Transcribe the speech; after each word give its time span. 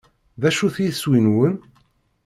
D 0.41 0.43
acu-t 0.49 0.77
yiswi-nwen? 0.83 1.55